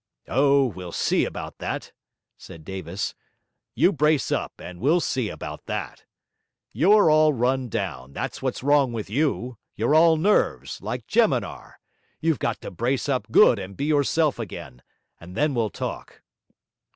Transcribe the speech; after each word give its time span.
'Oh, 0.27 0.65
we'll 0.65 0.91
see 0.91 1.25
about 1.25 1.59
that,' 1.59 1.91
said 2.35 2.65
Davis. 2.65 3.13
'You 3.75 3.91
brace 3.93 4.31
up, 4.31 4.51
and 4.59 4.79
we'll 4.79 4.99
see 4.99 5.29
about 5.29 5.67
that. 5.67 6.05
You're 6.73 7.11
all 7.11 7.33
run 7.33 7.69
down, 7.69 8.13
that's 8.13 8.41
what's 8.41 8.63
wrong 8.63 8.93
with 8.93 9.11
you; 9.11 9.59
you're 9.75 9.93
all 9.93 10.17
nerves, 10.17 10.81
like 10.81 11.05
Jemimar; 11.05 11.73
you've 12.19 12.39
got 12.39 12.59
to 12.61 12.71
brace 12.71 13.07
up 13.07 13.29
good 13.31 13.59
and 13.59 13.77
be 13.77 13.85
yourself 13.85 14.39
again, 14.39 14.81
and 15.19 15.37
then 15.37 15.53
we'll 15.53 15.69
talk.' 15.69 16.23